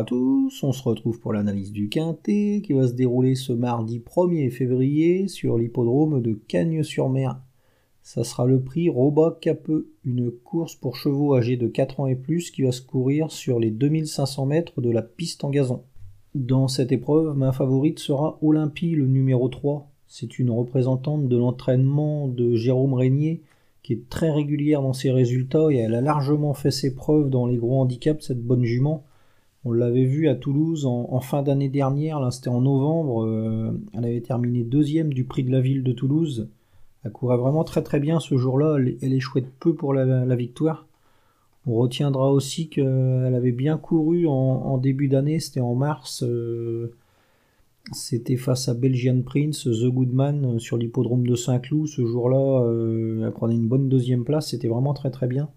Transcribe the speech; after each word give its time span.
à 0.00 0.04
tous, 0.04 0.62
on 0.62 0.72
se 0.72 0.82
retrouve 0.82 1.20
pour 1.20 1.34
l'analyse 1.34 1.72
du 1.72 1.90
Quintet 1.90 2.62
qui 2.64 2.72
va 2.72 2.88
se 2.88 2.94
dérouler 2.94 3.34
ce 3.34 3.52
mardi 3.52 3.98
1er 3.98 4.48
février 4.48 5.28
sur 5.28 5.58
l'hippodrome 5.58 6.22
de 6.22 6.32
Cagnes-sur-Mer. 6.32 7.38
Ça 8.02 8.24
sera 8.24 8.46
le 8.46 8.62
prix 8.62 8.88
Roba 8.88 9.36
Capeux, 9.42 9.92
une 10.06 10.30
course 10.30 10.74
pour 10.74 10.96
chevaux 10.96 11.34
âgés 11.34 11.58
de 11.58 11.68
4 11.68 12.00
ans 12.00 12.06
et 12.06 12.14
plus 12.14 12.50
qui 12.50 12.62
va 12.62 12.72
se 12.72 12.80
courir 12.80 13.30
sur 13.30 13.60
les 13.60 13.70
2500 13.70 14.46
mètres 14.46 14.80
de 14.80 14.90
la 14.90 15.02
piste 15.02 15.44
en 15.44 15.50
gazon. 15.50 15.82
Dans 16.34 16.66
cette 16.66 16.92
épreuve, 16.92 17.36
ma 17.36 17.52
favorite 17.52 17.98
sera 17.98 18.38
Olympie, 18.40 18.92
le 18.92 19.06
numéro 19.06 19.50
3. 19.50 19.86
C'est 20.06 20.38
une 20.38 20.50
représentante 20.50 21.28
de 21.28 21.36
l'entraînement 21.36 22.26
de 22.26 22.54
Jérôme 22.54 22.94
Régnier 22.94 23.42
qui 23.82 23.92
est 23.92 24.08
très 24.08 24.30
régulière 24.30 24.80
dans 24.80 24.94
ses 24.94 25.10
résultats 25.10 25.70
et 25.70 25.76
elle 25.76 25.94
a 25.94 26.00
largement 26.00 26.54
fait 26.54 26.70
ses 26.70 26.94
preuves 26.94 27.28
dans 27.28 27.44
les 27.44 27.58
gros 27.58 27.82
handicaps, 27.82 28.26
cette 28.26 28.42
bonne 28.42 28.64
jument. 28.64 29.04
On 29.64 29.72
l'avait 29.72 30.06
vu 30.06 30.28
à 30.28 30.34
Toulouse 30.34 30.86
en, 30.86 31.20
fin 31.20 31.42
d'année 31.42 31.68
dernière, 31.68 32.18
là 32.18 32.30
c'était 32.30 32.48
en 32.48 32.62
novembre, 32.62 33.26
euh, 33.26 33.78
elle 33.92 34.06
avait 34.06 34.22
terminé 34.22 34.62
deuxième 34.64 35.12
du 35.12 35.24
prix 35.24 35.44
de 35.44 35.52
la 35.52 35.60
ville 35.60 35.82
de 35.82 35.92
Toulouse. 35.92 36.48
Elle 37.04 37.12
courait 37.12 37.36
vraiment 37.36 37.62
très 37.62 37.82
très 37.82 38.00
bien 38.00 38.20
ce 38.20 38.36
jour-là, 38.38 38.78
elle, 38.78 39.12
est 39.12 39.16
échouait 39.16 39.44
peu 39.60 39.74
pour 39.74 39.92
la, 39.92 40.34
victoire. 40.34 40.86
On 41.66 41.74
retiendra 41.74 42.32
aussi 42.32 42.68
qu'elle 42.70 43.34
avait 43.34 43.52
bien 43.52 43.76
couru 43.76 44.26
en, 44.26 44.78
début 44.78 45.08
d'année, 45.08 45.40
c'était 45.40 45.60
en 45.60 45.74
mars. 45.74 46.22
Euh, 46.22 46.94
c'était 47.92 48.36
face 48.36 48.68
à 48.68 48.74
Belgian 48.74 49.20
Prince, 49.22 49.64
The 49.64 49.86
Goodman 49.86 50.56
euh, 50.56 50.58
sur 50.58 50.78
l'hippodrome 50.78 51.26
de 51.26 51.34
Saint-Cloud. 51.34 51.86
Ce 51.86 52.06
jour-là, 52.06 52.64
elle 53.26 53.32
prenait 53.32 53.56
une 53.56 53.68
bonne 53.68 53.90
deuxième 53.90 54.24
place. 54.24 54.50
C'était 54.50 54.68
vraiment 54.68 54.94
très 54.94 55.10
très 55.10 55.26
bien. 55.26 55.50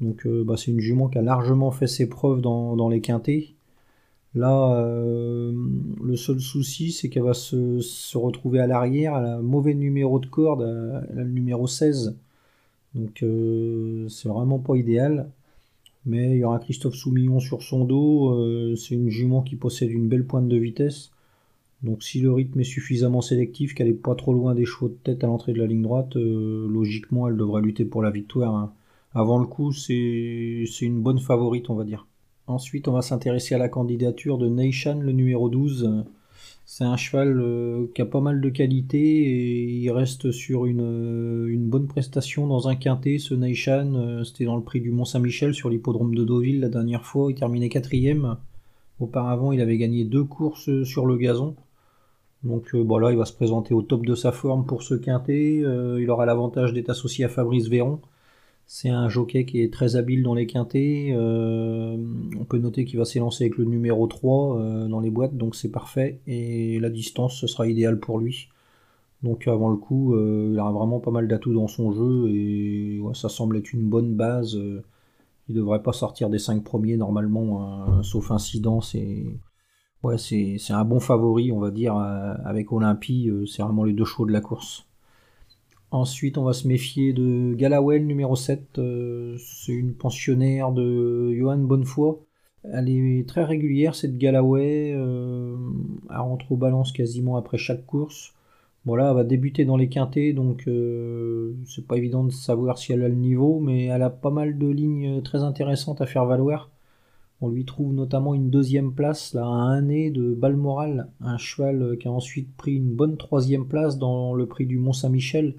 Donc 0.00 0.26
euh, 0.26 0.44
bah, 0.44 0.56
c'est 0.56 0.70
une 0.70 0.80
jument 0.80 1.08
qui 1.08 1.18
a 1.18 1.22
largement 1.22 1.70
fait 1.70 1.86
ses 1.86 2.08
preuves 2.08 2.40
dans, 2.40 2.88
les 2.88 3.00
quintés. 3.00 3.54
Là, 4.34 4.82
le 4.84 6.16
seul 6.16 6.40
souci, 6.40 6.92
c'est 6.92 7.08
qu'elle 7.08 7.24
va 7.24 7.34
se, 7.34 8.16
retrouver 8.16 8.60
à 8.60 8.66
l'arrière. 8.66 9.16
Elle 9.16 9.24
a 9.24 9.36
un 9.38 9.42
mauvais 9.42 9.74
numéro 9.74 10.20
de 10.20 10.26
corde, 10.26 10.62
elle 11.10 11.18
a 11.18 11.24
le 11.24 11.30
numéro 11.30 11.66
16. 11.66 12.16
Donc 12.94 13.24
c'est 14.08 14.28
vraiment 14.28 14.58
pas 14.58 14.76
idéal. 14.76 15.30
Mais 16.06 16.32
il 16.32 16.38
y 16.38 16.44
aura 16.44 16.58
Christophe 16.60 16.94
Soumillon 16.94 17.40
sur 17.40 17.62
son 17.62 17.84
dos. 17.84 18.76
c'est 18.76 18.94
une 18.94 19.10
jument 19.10 19.42
qui 19.42 19.56
possède 19.56 19.90
une 19.90 20.08
belle 20.08 20.26
pointe 20.26 20.48
de 20.48 20.56
vitesse. 20.56 21.10
Donc 21.82 22.02
si 22.02 22.20
le 22.20 22.32
rythme 22.32 22.60
est 22.60 22.64
suffisamment 22.64 23.20
sélectif, 23.20 23.74
qu'elle 23.74 23.86
n'est 23.88 23.92
pas 23.92 24.14
trop 24.14 24.32
loin 24.32 24.54
des 24.54 24.64
chevaux 24.64 24.88
de 24.88 24.96
tête 25.04 25.22
à 25.22 25.28
l'entrée 25.28 25.52
de 25.52 25.58
la 25.58 25.66
ligne 25.66 25.82
droite, 25.82 26.16
euh, 26.16 26.66
logiquement 26.68 27.28
elle 27.28 27.36
devrait 27.36 27.62
lutter 27.62 27.84
pour 27.84 28.02
la 28.02 28.10
victoire. 28.10 28.54
Hein. 28.54 28.72
Avant 29.14 29.38
le 29.38 29.46
coup, 29.46 29.72
c'est 29.72 30.64
une 30.80 31.00
bonne 31.00 31.18
favorite, 31.18 31.70
on 31.70 31.74
va 31.74 31.84
dire. 31.84 32.06
Ensuite, 32.46 32.88
on 32.88 32.92
va 32.92 33.02
s'intéresser 33.02 33.54
à 33.54 33.58
la 33.58 33.68
candidature 33.68 34.38
de 34.38 34.48
Nation, 34.48 35.00
le 35.00 35.12
numéro 35.12 35.48
12. 35.48 36.04
C'est 36.64 36.84
un 36.84 36.96
cheval 36.96 37.40
euh, 37.40 37.86
qui 37.94 38.02
a 38.02 38.06
pas 38.06 38.20
mal 38.20 38.40
de 38.40 38.48
qualité 38.50 38.98
et 38.98 39.64
il 39.64 39.90
reste 39.90 40.30
sur 40.30 40.66
une, 40.66 40.82
euh, 40.82 41.56
bonne 41.58 41.86
prestation 41.86 42.46
dans 42.46 42.68
un 42.68 42.76
quintet. 42.76 43.18
Ce 43.18 43.34
Nation, 43.34 44.22
c'était 44.24 44.44
dans 44.44 44.56
le 44.56 44.62
prix 44.62 44.80
du 44.80 44.90
Mont-Saint-Michel 44.90 45.54
sur 45.54 45.70
l'hippodrome 45.70 46.14
de 46.14 46.24
Deauville 46.24 46.60
la 46.60 46.68
dernière 46.68 47.04
fois. 47.04 47.30
Il 47.30 47.34
terminait 47.34 47.70
quatrième. 47.70 48.36
Auparavant, 49.00 49.52
il 49.52 49.60
avait 49.60 49.78
gagné 49.78 50.04
deux 50.04 50.24
courses 50.24 50.82
sur 50.84 51.06
le 51.06 51.16
gazon. 51.16 51.54
Donc 52.44 52.74
euh, 52.74 53.00
là, 53.00 53.10
il 53.10 53.16
va 53.16 53.24
se 53.24 53.32
présenter 53.32 53.74
au 53.74 53.82
top 53.82 54.06
de 54.06 54.14
sa 54.14 54.32
forme 54.32 54.64
pour 54.66 54.82
ce 54.82 54.94
quintet. 54.94 55.60
Euh, 55.62 56.00
il 56.00 56.10
aura 56.10 56.26
l'avantage 56.26 56.72
d'être 56.72 56.90
associé 56.90 57.24
à 57.24 57.28
Fabrice 57.28 57.68
Véron. 57.68 58.00
C'est 58.68 58.90
un 58.90 59.08
jockey 59.08 59.44
qui 59.46 59.62
est 59.62 59.72
très 59.72 59.96
habile 59.96 60.22
dans 60.22 60.34
les 60.34 60.46
quintets. 60.46 61.08
Euh, 61.12 61.96
on 62.38 62.44
peut 62.44 62.58
noter 62.58 62.84
qu'il 62.84 62.98
va 62.98 63.04
s'élancer 63.04 63.44
avec 63.44 63.56
le 63.58 63.64
numéro 63.64 64.06
3 64.06 64.86
dans 64.88 65.00
les 65.00 65.10
boîtes, 65.10 65.36
donc 65.36 65.56
c'est 65.56 65.70
parfait. 65.70 66.20
Et 66.26 66.78
la 66.78 66.90
distance, 66.90 67.40
ce 67.40 67.46
sera 67.46 67.66
idéal 67.66 67.98
pour 67.98 68.18
lui. 68.18 68.48
Donc 69.22 69.48
avant 69.48 69.70
le 69.70 69.76
coup, 69.76 70.14
il 70.16 70.58
aura 70.60 70.70
vraiment 70.70 71.00
pas 71.00 71.10
mal 71.10 71.28
d'atouts 71.28 71.54
dans 71.54 71.66
son 71.66 71.92
jeu 71.92 72.28
et 72.30 73.00
ça 73.14 73.28
semble 73.28 73.56
être 73.56 73.72
une 73.72 73.88
bonne 73.88 74.14
base. 74.14 74.54
il 75.48 75.54
devrait 75.54 75.82
pas 75.82 75.92
sortir 75.94 76.30
des 76.30 76.38
5 76.38 76.62
premiers 76.62 76.98
normalement, 76.98 77.62
hein, 77.64 78.02
sauf 78.02 78.30
incident. 78.30 78.80
C'est 78.82 79.24
Ouais, 80.04 80.16
c'est 80.16 80.58
un 80.70 80.84
bon 80.84 81.00
favori, 81.00 81.50
on 81.50 81.58
va 81.58 81.70
dire, 81.70 81.96
euh, 81.96 82.34
avec 82.44 82.72
Olympie. 82.72 83.28
Euh, 83.28 83.46
c'est 83.46 83.62
vraiment 83.62 83.84
les 83.84 83.92
deux 83.92 84.04
chevaux 84.04 84.26
de 84.26 84.32
la 84.32 84.40
course. 84.40 84.86
Ensuite, 85.90 86.36
on 86.36 86.44
va 86.44 86.52
se 86.52 86.68
méfier 86.68 87.14
de 87.14 87.54
Galawell, 87.54 88.06
numéro 88.06 88.36
7. 88.36 88.78
Euh, 88.78 89.36
c'est 89.38 89.72
une 89.72 89.94
pensionnaire 89.94 90.70
de 90.72 91.32
Johan 91.32 91.58
Bonnefoy. 91.58 92.18
Elle 92.64 92.90
est 92.90 93.26
très 93.26 93.44
régulière, 93.44 93.94
cette 93.94 94.18
Galaway. 94.18 94.90
elle 94.90 95.56
rentre 96.10 96.52
aux 96.52 96.56
balances 96.56 96.92
quasiment 96.92 97.36
après 97.36 97.56
chaque 97.56 97.86
course. 97.86 98.34
Voilà, 98.84 99.08
elle 99.10 99.16
va 99.16 99.24
débuter 99.24 99.64
dans 99.64 99.76
les 99.76 99.88
quintés, 99.88 100.32
donc 100.32 100.68
c'est 101.66 101.86
pas 101.86 101.96
évident 101.96 102.24
de 102.24 102.32
savoir 102.32 102.78
si 102.78 102.92
elle 102.92 103.02
a 103.02 103.08
le 103.08 103.14
niveau, 103.14 103.60
mais 103.60 103.86
elle 103.86 104.02
a 104.02 104.10
pas 104.10 104.30
mal 104.30 104.58
de 104.58 104.66
lignes 104.68 105.22
très 105.22 105.42
intéressantes 105.42 106.00
à 106.00 106.06
faire 106.06 106.26
valoir. 106.26 106.70
On 107.40 107.48
lui 107.48 107.64
trouve 107.64 107.92
notamment 107.92 108.34
une 108.34 108.50
deuxième 108.50 108.92
place 108.92 109.34
là, 109.34 109.44
à 109.44 109.48
un 109.48 109.82
nez 109.82 110.10
de 110.10 110.34
Balmoral, 110.34 111.08
un 111.20 111.38
cheval 111.38 111.96
qui 111.98 112.08
a 112.08 112.12
ensuite 112.12 112.54
pris 112.56 112.74
une 112.74 112.94
bonne 112.94 113.16
troisième 113.16 113.66
place 113.66 113.98
dans 113.98 114.34
le 114.34 114.46
prix 114.46 114.66
du 114.66 114.78
Mont-Saint-Michel. 114.78 115.54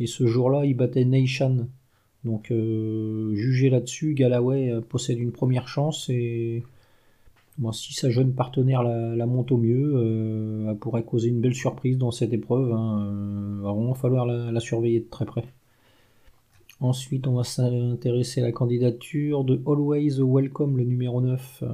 Et 0.00 0.06
ce 0.06 0.26
jour-là, 0.26 0.64
il 0.64 0.74
battait 0.74 1.04
Nation. 1.04 1.68
Donc, 2.24 2.50
euh, 2.50 3.34
jugé 3.34 3.70
là-dessus, 3.70 4.14
Galloway 4.14 4.70
euh, 4.70 4.80
possède 4.80 5.18
une 5.18 5.30
première 5.30 5.68
chance. 5.68 6.08
Et 6.08 6.64
si 7.72 7.92
sa 7.92 8.08
jeune 8.08 8.32
partenaire 8.32 8.82
la, 8.82 9.26
monte 9.26 9.52
au 9.52 9.58
mieux, 9.58 9.92
euh, 9.94 10.70
elle 10.70 10.78
pourrait 10.78 11.04
causer 11.04 11.28
une 11.28 11.40
belle 11.40 11.54
surprise 11.54 11.98
dans 11.98 12.10
cette 12.10 12.32
épreuve. 12.32 12.72
Hein. 12.72 13.56
Il 13.58 13.62
va 13.62 13.72
vraiment 13.72 13.94
falloir 13.94 14.24
la 14.26 14.60
surveiller 14.60 15.00
de 15.00 15.08
très 15.10 15.26
près. 15.26 15.44
Ensuite, 16.80 17.26
on 17.26 17.34
va 17.34 17.44
s'intéresser 17.44 18.40
à 18.40 18.44
la 18.44 18.52
candidature 18.52 19.44
de 19.44 19.60
Always 19.66 20.22
Welcome, 20.22 20.78
le 20.78 20.84
numéro 20.84 21.20
9. 21.20 21.64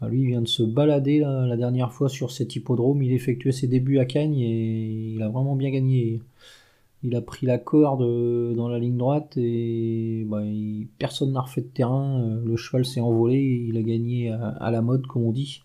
Ah, 0.00 0.08
lui, 0.08 0.22
il 0.22 0.26
vient 0.28 0.40
de 0.40 0.48
se 0.48 0.62
balader 0.62 1.18
la 1.20 1.56
dernière 1.58 1.92
fois 1.92 2.08
sur 2.08 2.30
cet 2.30 2.56
hippodrome. 2.56 3.02
Il 3.02 3.12
effectuait 3.12 3.52
ses 3.52 3.66
débuts 3.66 3.98
à 3.98 4.06
Cagnes 4.06 4.38
et 4.38 5.12
il 5.14 5.22
a 5.22 5.28
vraiment 5.28 5.54
bien 5.54 5.70
gagné. 5.70 6.22
Il 7.04 7.16
a 7.16 7.20
pris 7.20 7.46
la 7.46 7.58
corde 7.58 8.02
euh, 8.02 8.54
dans 8.54 8.68
la 8.68 8.78
ligne 8.78 8.96
droite 8.96 9.36
et 9.36 10.24
bah, 10.28 10.42
personne 10.98 11.32
n'a 11.32 11.40
refait 11.40 11.62
de 11.62 11.66
terrain. 11.66 12.22
Euh, 12.22 12.44
le 12.44 12.56
cheval 12.56 12.84
s'est 12.84 13.00
envolé 13.00 13.38
il 13.68 13.76
a 13.76 13.82
gagné 13.82 14.30
à, 14.30 14.70
la 14.70 14.82
mode, 14.82 15.06
comme 15.06 15.24
on 15.24 15.32
dit. 15.32 15.62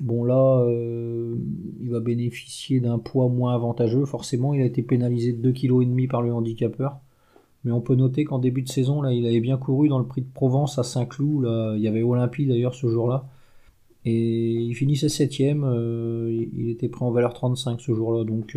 Bon, 0.00 0.24
là, 0.24 0.60
euh, 0.62 1.36
il 1.80 1.90
va 1.90 2.00
bénéficier 2.00 2.80
d'un 2.80 2.98
poids 2.98 3.28
moins 3.28 3.54
avantageux. 3.54 4.04
Forcément, 4.04 4.54
il 4.54 4.62
a 4.62 4.64
été 4.64 4.82
pénalisé 4.82 5.32
de 5.32 5.50
2,5 5.50 6.06
kg 6.06 6.08
par 6.08 6.22
le 6.22 6.32
handicapeur. 6.32 7.00
Mais 7.64 7.72
on 7.72 7.80
peut 7.80 7.96
noter 7.96 8.24
qu'en 8.24 8.38
début 8.38 8.62
de 8.62 8.68
saison, 8.68 9.02
là, 9.02 9.12
il 9.12 9.26
avait 9.26 9.40
bien 9.40 9.56
couru 9.58 9.88
dans 9.88 9.98
le 9.98 10.06
prix 10.06 10.22
de 10.22 10.28
Provence 10.32 10.78
à 10.78 10.84
Saint-Cloud. 10.84 11.74
Il 11.76 11.82
y 11.82 11.88
avait 11.88 12.02
Olympie 12.02 12.46
d'ailleurs 12.46 12.74
ce 12.74 12.88
jour-là. 12.88 13.26
Et 14.04 14.52
il 14.52 14.74
finissait 14.74 15.08
septième. 15.08 15.64
Euh, 15.64 16.46
il 16.56 16.70
était 16.70 16.88
prêt 16.88 17.04
en 17.04 17.10
valeur 17.10 17.34
35 17.34 17.80
ce 17.80 17.92
jour-là. 17.92 18.24
Donc 18.24 18.56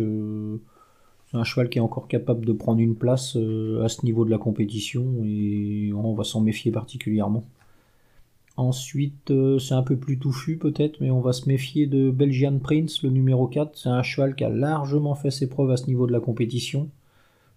un 1.32 1.44
cheval 1.44 1.68
qui 1.68 1.78
est 1.78 1.82
encore 1.82 2.08
capable 2.08 2.44
de 2.44 2.52
prendre 2.52 2.80
une 2.80 2.96
place 2.96 3.36
euh, 3.36 3.82
à 3.82 3.88
ce 3.88 4.04
niveau 4.04 4.24
de 4.24 4.30
la 4.30 4.38
compétition. 4.38 5.04
Et 5.24 5.92
on 5.94 6.14
va 6.14 6.24
s'en 6.24 6.40
méfier 6.40 6.70
particulièrement. 6.72 7.44
Ensuite, 8.56 9.32
c'est 9.58 9.74
un 9.74 9.82
peu 9.82 9.96
plus 9.96 10.18
touffu 10.18 10.58
peut-être, 10.58 11.00
mais 11.00 11.10
on 11.10 11.20
va 11.20 11.32
se 11.32 11.48
méfier 11.48 11.86
de 11.86 12.10
Belgian 12.10 12.58
Prince, 12.58 13.02
le 13.02 13.08
numéro 13.08 13.46
4. 13.46 13.78
C'est 13.78 13.88
un 13.88 14.02
cheval 14.02 14.34
qui 14.34 14.44
a 14.44 14.50
largement 14.50 15.14
fait 15.14 15.30
ses 15.30 15.48
preuves 15.48 15.70
à 15.70 15.78
ce 15.78 15.86
niveau 15.86 16.06
de 16.06 16.12
la 16.12 16.20
compétition. 16.20 16.90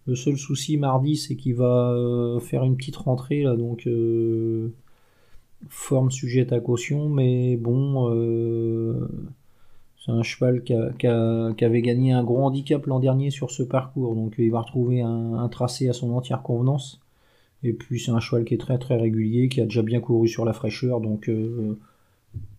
Le 0.07 0.15
seul 0.15 0.37
souci 0.37 0.77
mardi, 0.77 1.17
c'est 1.17 1.35
qu'il 1.35 1.55
va 1.55 1.89
euh, 1.91 2.39
faire 2.39 2.63
une 2.63 2.77
petite 2.77 2.95
rentrée 2.95 3.41
là, 3.41 3.55
donc 3.55 3.87
euh, 3.87 4.71
forme 5.67 6.11
sujette 6.11 6.53
à 6.53 6.59
caution, 6.59 7.09
mais 7.09 7.57
bon, 7.57 8.11
euh, 8.11 9.07
c'est 10.05 10.11
un 10.11 10.23
cheval 10.23 10.63
qui, 10.63 10.73
avait 11.07 11.81
gagné 11.81 12.11
un 12.11 12.23
gros 12.23 12.43
handicap 12.43 12.85
l'an 12.85 12.99
dernier 12.99 13.31
sur 13.31 13.51
ce 13.51 13.63
parcours, 13.63 14.15
donc 14.15 14.35
il 14.37 14.51
va 14.51 14.61
retrouver 14.61 15.01
un, 15.01 15.47
tracé 15.49 15.89
à 15.89 15.93
son 15.93 16.11
entière 16.11 16.43
convenance. 16.43 17.01
Et 17.63 17.73
puis 17.73 17.99
c'est 17.99 18.11
un 18.11 18.19
cheval 18.19 18.45
qui 18.45 18.53
est 18.53 18.59
très 18.59 18.77
très 18.77 18.97
régulier, 18.97 19.49
qui 19.49 19.61
a 19.61 19.63
déjà 19.63 19.81
bien 19.81 19.99
couru 19.99 20.27
sur 20.27 20.45
la 20.45 20.53
fraîcheur, 20.53 21.01
donc 21.01 21.29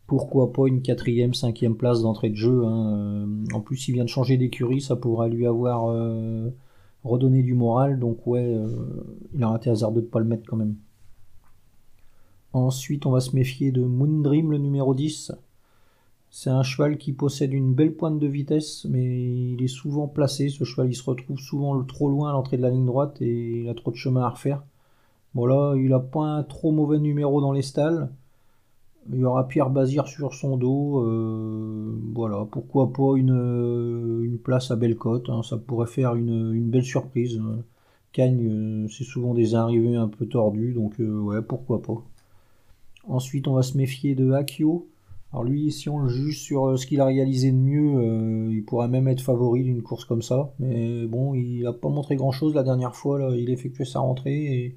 pourquoi 0.08 0.52
pas 0.52 0.66
une 0.66 0.82
quatrième, 0.82 1.34
cinquième 1.34 1.76
place 1.76 2.02
d'entrée 2.02 2.30
de 2.30 2.36
jeu. 2.36 2.64
Hein. 2.64 3.28
En 3.52 3.60
plus, 3.60 3.88
il 3.88 3.92
vient 3.92 4.04
de 4.04 4.08
changer 4.08 4.36
d'écurie, 4.36 4.80
ça 4.80 4.96
pourra 4.96 5.28
lui 5.28 5.46
avoir 5.46 5.94
redonner 7.06 7.42
du 7.42 7.54
moral. 7.54 7.98
Donc 7.98 8.26
ouais, 8.26 8.44
euh, 8.44 8.68
il 9.34 9.42
a 9.42 9.48
raté 9.48 9.70
hasardeux 9.70 10.02
de 10.02 10.06
pas 10.06 10.18
le 10.18 10.26
mettre 10.26 10.44
quand 10.46 10.56
même. 10.56 10.76
Ensuite, 12.52 13.06
on 13.06 13.10
va 13.10 13.20
se 13.20 13.34
méfier 13.34 13.70
de 13.70 13.82
Moondream, 13.82 14.50
le 14.50 14.58
numéro 14.58 14.94
10. 14.94 15.32
C'est 16.38 16.50
un 16.50 16.62
cheval 16.62 16.98
qui 16.98 17.14
possède 17.14 17.54
une 17.54 17.72
belle 17.72 17.96
pointe 17.96 18.18
de 18.18 18.26
vitesse, 18.26 18.84
mais 18.90 19.52
il 19.54 19.62
est 19.62 19.68
souvent 19.68 20.06
placé. 20.06 20.50
Ce 20.50 20.64
cheval, 20.64 20.90
il 20.90 20.94
se 20.94 21.02
retrouve 21.02 21.38
souvent 21.38 21.82
trop 21.82 22.10
loin 22.10 22.28
à 22.28 22.32
l'entrée 22.34 22.58
de 22.58 22.62
la 22.62 22.68
ligne 22.68 22.84
droite 22.84 23.22
et 23.22 23.62
il 23.62 23.68
a 23.70 23.74
trop 23.74 23.90
de 23.90 23.96
chemin 23.96 24.20
à 24.20 24.28
refaire. 24.28 24.62
Bon 25.34 25.46
là, 25.46 25.74
il 25.76 25.90
a 25.94 25.98
pas 25.98 26.24
un 26.24 26.42
trop 26.42 26.72
mauvais 26.72 26.98
numéro 26.98 27.40
dans 27.40 27.52
les 27.52 27.62
stalles. 27.62 28.10
Il 29.10 29.20
y 29.20 29.24
aura 29.24 29.48
Pierre 29.48 29.70
Bazir 29.70 30.08
sur 30.08 30.34
son 30.34 30.58
dos. 30.58 31.00
voilà, 32.14 32.46
pourquoi 32.50 32.92
pas 32.92 33.16
une, 33.16 34.38
place 34.44 34.70
à 34.70 34.76
Bellecote. 34.76 35.30
Hein, 35.30 35.42
ça 35.42 35.56
pourrait 35.56 35.86
faire 35.86 36.16
une, 36.16 36.68
belle 36.68 36.84
surprise. 36.84 37.40
Cagne, 38.12 38.88
c'est 38.90 39.04
souvent 39.04 39.32
des 39.32 39.54
arrivées 39.54 39.96
un 39.96 40.08
peu 40.08 40.26
tordues, 40.26 40.74
donc 40.74 40.96
ouais, 40.98 41.40
pourquoi 41.40 41.80
pas. 41.80 42.02
Ensuite, 43.08 43.48
on 43.48 43.54
va 43.54 43.62
se 43.62 43.78
méfier 43.78 44.14
de 44.14 44.32
Akio. 44.32 44.86
Lui, 45.42 45.72
si 45.72 45.88
on 45.88 45.98
le 45.98 46.08
juge 46.08 46.40
sur 46.40 46.66
euh, 46.66 46.76
ce 46.76 46.86
qu'il 46.86 47.00
a 47.00 47.04
réalisé 47.06 47.50
de 47.52 47.56
mieux, 47.56 47.96
euh, 47.96 48.52
il 48.52 48.64
pourrait 48.64 48.88
même 48.88 49.08
être 49.08 49.20
favori 49.20 49.64
d'une 49.64 49.82
course 49.82 50.04
comme 50.04 50.22
ça. 50.22 50.52
Mais 50.58 51.06
bon, 51.06 51.34
il 51.34 51.62
n'a 51.62 51.72
pas 51.72 51.88
montré 51.88 52.16
grand-chose 52.16 52.54
la 52.54 52.62
dernière 52.62 52.94
fois. 52.96 53.18
Là, 53.18 53.34
il 53.36 53.50
effectuait 53.50 53.84
sa 53.84 54.00
rentrée 54.00 54.44
et 54.44 54.76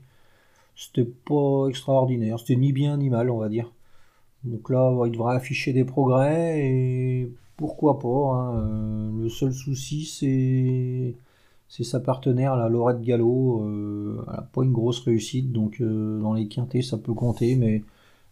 c'était 0.76 1.06
pas 1.06 1.68
extraordinaire. 1.70 2.40
C'était 2.40 2.56
ni 2.56 2.74
bien 2.74 2.98
ni 2.98 3.10
mal, 3.10 3.30
on 3.30 3.38
va 3.38 3.50
dire. 3.50 3.72
Donc 4.44 4.70
là, 4.70 4.94
il 5.06 5.12
devrait 5.12 5.36
afficher 5.36 5.74
des 5.74 5.86
progrès 5.86 6.60
et 6.66 7.32
pourquoi 7.58 8.00
pas. 8.00 8.08
Hein. 8.08 8.56
Euh, 8.60 9.24
le 9.24 9.30
seul 9.30 9.54
souci, 9.54 10.06
c'est 10.06 11.16
c'est 11.68 11.84
sa 11.84 12.00
partenaire, 12.00 12.56
la 12.56 12.68
Laurette 12.70 13.02
Gallo. 13.02 13.64
elle 14.28 14.34
n'a 14.34 14.42
pas 14.42 14.64
une 14.64 14.72
grosse 14.74 15.00
réussite, 15.02 15.52
donc 15.52 15.82
dans 15.82 16.34
les 16.34 16.48
quintés, 16.48 16.82
ça 16.82 16.98
peut 16.98 17.14
compter, 17.14 17.56
mais 17.56 17.84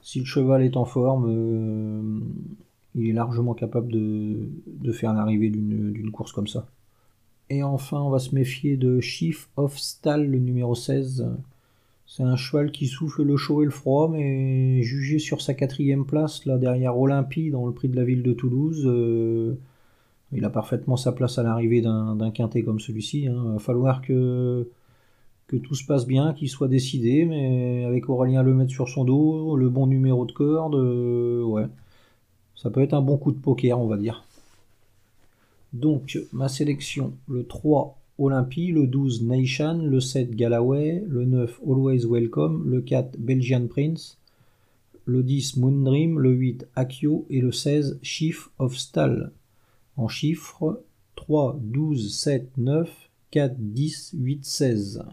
si 0.01 0.19
le 0.19 0.25
cheval 0.25 0.63
est 0.63 0.77
en 0.77 0.85
forme, 0.85 1.25
euh, 1.29 2.19
il 2.95 3.09
est 3.09 3.13
largement 3.13 3.53
capable 3.53 3.91
de, 3.91 4.49
faire 4.91 5.13
l'arrivée 5.13 5.49
d'une 5.49 6.11
course 6.11 6.31
comme 6.31 6.47
ça. 6.47 6.67
Et 7.49 7.63
enfin, 7.63 8.01
on 8.01 8.09
va 8.09 8.19
se 8.19 8.35
méfier 8.35 8.77
de 8.77 8.99
Chief 8.99 9.49
of 9.55 9.77
Stall, 9.77 10.25
le 10.25 10.39
numéro 10.39 10.75
16. 10.75 11.29
C'est 12.05 12.23
un 12.23 12.35
cheval 12.35 12.71
qui 12.71 12.87
souffle 12.87 13.23
le 13.23 13.37
chaud 13.37 13.61
et 13.61 13.65
le 13.65 13.71
froid, 13.71 14.09
mais 14.09 14.81
jugé 14.81 15.19
sur 15.19 15.41
sa 15.41 15.53
quatrième 15.53 16.05
place, 16.05 16.45
là 16.45 16.57
derrière 16.57 16.97
Olympie, 16.97 17.51
dans 17.51 17.65
le 17.65 17.73
prix 17.73 17.89
de 17.89 17.95
la 17.95 18.05
ville 18.05 18.23
de 18.23 18.33
Toulouse, 18.33 18.83
euh, 18.85 19.57
il 20.31 20.43
a 20.45 20.49
parfaitement 20.49 20.97
sa 20.97 21.11
place 21.11 21.37
à 21.37 21.43
l'arrivée 21.43 21.81
d'un 21.81 22.31
quintet 22.31 22.63
comme 22.63 22.79
celui-ci. 22.79 23.23
Il 23.23 23.27
hein. 23.27 23.53
va 23.53 23.59
falloir 23.59 24.01
que 24.01 24.69
que 25.47 25.55
tout 25.55 25.75
se 25.75 25.85
passe 25.85 26.05
bien, 26.05 26.33
qu'il 26.33 26.49
soit 26.49 26.67
décidé, 26.67 27.25
mais 27.25 27.85
avec 27.85 28.09
Aurélien 28.09 28.43
le 28.43 28.53
mettre 28.53 28.71
sur 28.71 28.89
son 28.89 29.05
dos, 29.05 29.55
le 29.55 29.69
bon 29.69 29.87
numéro 29.87 30.25
de 30.25 30.31
corde, 30.31 30.75
euh, 30.75 31.43
ouais. 31.43 31.67
Ça 32.55 32.69
peut 32.69 32.81
être 32.81 32.93
un 32.93 33.01
bon 33.01 33.17
coup 33.17 33.31
de 33.31 33.39
poker, 33.39 33.79
on 33.79 33.87
va 33.87 33.97
dire. 33.97 34.25
Donc, 35.73 36.19
ma 36.33 36.49
sélection, 36.49 37.13
le 37.27 37.45
3 37.45 37.97
Olympie, 38.19 38.71
le 38.71 38.87
12 38.87 39.23
Nation, 39.23 39.77
le 39.77 39.99
7 39.99 40.31
Galloway, 40.31 41.03
le 41.07 41.25
9 41.25 41.61
Always 41.65 42.05
Welcome, 42.05 42.67
le 42.67 42.81
4 42.81 43.17
Belgian 43.19 43.67
Prince, 43.67 44.17
le 45.05 45.23
10 45.23 45.57
Moondream, 45.57 46.19
le 46.19 46.31
8 46.31 46.67
Akio 46.75 47.25
et 47.29 47.41
le 47.41 47.51
16 47.51 47.99
Chief 48.01 48.49
of 48.57 48.75
Stall. 48.75 49.31
En 49.95 50.07
chiffres 50.07 50.83
3, 51.15 51.59
12, 51.61 52.13
7, 52.13 52.57
9, 52.57 53.09
4, 53.31 53.55
10, 53.57 54.15
8, 54.17 54.45
16. 54.45 55.03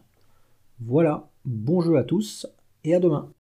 Voilà, 0.81 1.29
bon 1.44 1.81
jeu 1.81 1.97
à 1.97 2.03
tous 2.03 2.47
et 2.82 2.94
à 2.94 3.00
demain. 3.00 3.32